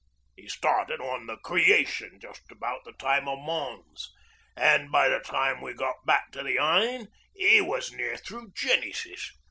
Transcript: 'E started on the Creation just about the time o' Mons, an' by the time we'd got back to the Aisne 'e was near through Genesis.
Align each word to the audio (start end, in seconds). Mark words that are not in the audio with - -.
'E 0.35 0.47
started 0.47 0.99
on 0.99 1.27
the 1.27 1.37
Creation 1.37 2.17
just 2.19 2.51
about 2.51 2.83
the 2.85 2.93
time 2.93 3.27
o' 3.27 3.35
Mons, 3.35 4.11
an' 4.57 4.89
by 4.89 5.07
the 5.07 5.19
time 5.19 5.61
we'd 5.61 5.77
got 5.77 6.03
back 6.07 6.31
to 6.31 6.41
the 6.41 6.57
Aisne 6.57 7.07
'e 7.39 7.61
was 7.61 7.91
near 7.91 8.17
through 8.17 8.51
Genesis. 8.55 9.31